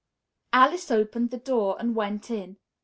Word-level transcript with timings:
Alice 0.51 0.89
opened 0.89 1.29
the 1.29 1.37
door 1.37 1.75
and 1.79 1.95
went 1.95 2.31
in. 2.31 2.57